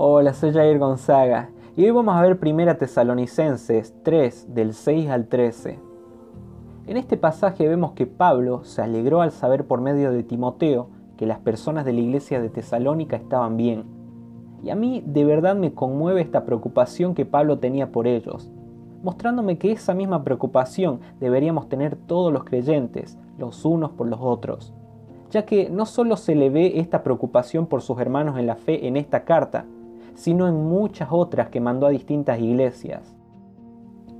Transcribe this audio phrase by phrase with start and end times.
[0.00, 5.26] Hola, soy Jair Gonzaga y hoy vamos a ver Primera Tesalonicenses 3 del 6 al
[5.26, 5.80] 13.
[6.86, 11.26] En este pasaje vemos que Pablo se alegró al saber por medio de Timoteo que
[11.26, 13.86] las personas de la iglesia de Tesalónica estaban bien.
[14.62, 18.52] Y a mí de verdad me conmueve esta preocupación que Pablo tenía por ellos,
[19.02, 24.72] mostrándome que esa misma preocupación deberíamos tener todos los creyentes, los unos por los otros,
[25.32, 28.86] ya que no solo se le ve esta preocupación por sus hermanos en la fe
[28.86, 29.66] en esta carta,
[30.18, 33.14] sino en muchas otras que mandó a distintas iglesias.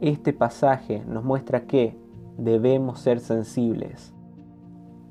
[0.01, 1.99] Este pasaje nos muestra que
[2.37, 4.15] debemos ser sensibles.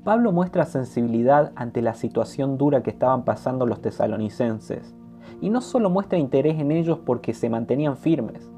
[0.02, 4.96] Pablo muestra sensibilidad ante la situación dura que estaban pasando los tesalonicenses,
[5.42, 8.50] y no solo muestra interés en ellos porque se mantenían firmes.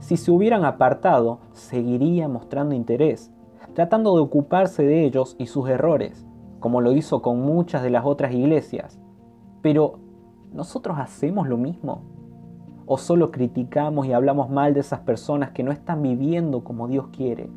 [0.00, 3.32] Si se hubieran apartado, seguiría mostrando interés,
[3.74, 6.26] tratando de ocuparse de ellos y sus errores,
[6.58, 8.98] como lo hizo con muchas de las otras iglesias.
[9.62, 10.07] Pero
[10.52, 12.02] ¿nosotros hacemos lo mismo?
[12.86, 17.08] ¿O solo criticamos y hablamos mal de esas personas que no están viviendo como Dios
[17.08, 17.50] quiere?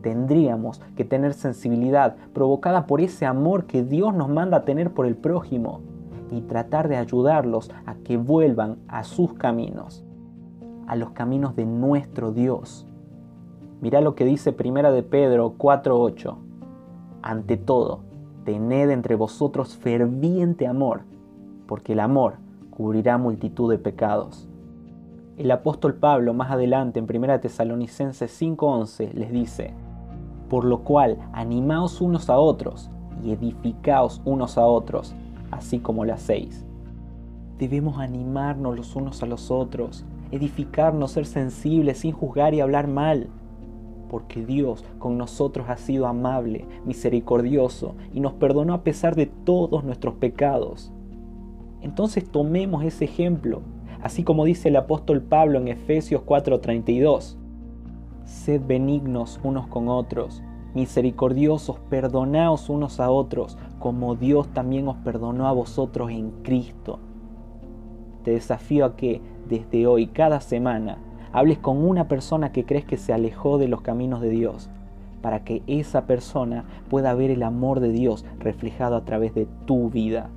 [0.00, 5.16] Tendríamos que tener sensibilidad provocada por ese amor que Dios nos manda tener por el
[5.16, 5.80] prójimo
[6.30, 10.04] y tratar de ayudarlos a que vuelvan a sus caminos,
[10.86, 12.86] a los caminos de nuestro Dios.
[13.80, 16.36] Mira lo que dice Primera de Pedro 4:8.
[17.20, 18.00] Ante todo,
[18.44, 21.11] tened entre vosotros ferviente amor
[21.72, 22.34] porque el amor
[22.68, 24.46] cubrirá multitud de pecados.
[25.38, 29.72] El apóstol Pablo más adelante en 1 Tesalonicenses 5:11 les dice,
[30.50, 32.90] por lo cual animaos unos a otros
[33.24, 35.14] y edificaos unos a otros,
[35.50, 36.66] así como lo hacéis.
[37.58, 43.28] Debemos animarnos los unos a los otros, edificarnos, ser sensibles sin juzgar y hablar mal,
[44.10, 49.84] porque Dios con nosotros ha sido amable, misericordioso y nos perdonó a pesar de todos
[49.84, 50.92] nuestros pecados.
[51.82, 53.62] Entonces tomemos ese ejemplo,
[54.02, 57.36] así como dice el apóstol Pablo en Efesios 4:32.
[58.24, 60.42] Sed benignos unos con otros,
[60.74, 67.00] misericordiosos, perdonaos unos a otros, como Dios también os perdonó a vosotros en Cristo.
[68.22, 70.98] Te desafío a que desde hoy, cada semana,
[71.32, 74.70] hables con una persona que crees que se alejó de los caminos de Dios,
[75.20, 79.90] para que esa persona pueda ver el amor de Dios reflejado a través de tu
[79.90, 80.30] vida.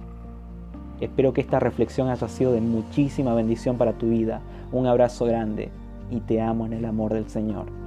[1.01, 4.41] Espero que esta reflexión haya sido de muchísima bendición para tu vida.
[4.71, 5.69] Un abrazo grande
[6.09, 7.84] y te amo en el amor del Señor.